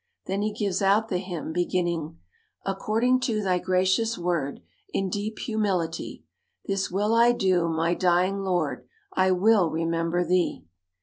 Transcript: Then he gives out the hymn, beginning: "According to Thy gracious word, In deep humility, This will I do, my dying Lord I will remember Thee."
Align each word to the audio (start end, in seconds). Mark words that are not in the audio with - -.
Then 0.25 0.41
he 0.41 0.51
gives 0.51 0.81
out 0.81 1.09
the 1.09 1.19
hymn, 1.19 1.53
beginning: 1.53 2.17
"According 2.65 3.19
to 3.19 3.43
Thy 3.43 3.59
gracious 3.59 4.17
word, 4.17 4.61
In 4.89 5.11
deep 5.11 5.37
humility, 5.37 6.23
This 6.65 6.89
will 6.89 7.13
I 7.13 7.33
do, 7.33 7.69
my 7.69 7.93
dying 7.93 8.39
Lord 8.39 8.87
I 9.13 9.29
will 9.29 9.69
remember 9.69 10.25
Thee." 10.25 10.65